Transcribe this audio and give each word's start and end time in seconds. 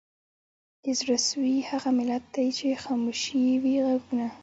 د 0.83 0.85
زړه 0.99 1.17
سوي 1.29 1.55
هغه 1.69 1.89
ملت 1.99 2.23
دی 2.35 2.47
چي 2.57 2.67
خاموش 2.83 3.21
یې 3.43 3.53
وي 3.61 3.75
ږغونه 3.85 4.27